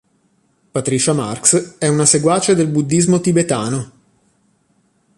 [0.71, 3.91] Patricia Marx è una seguace del buddismo tibetano.